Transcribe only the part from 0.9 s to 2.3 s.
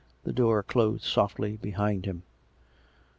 softly behind him.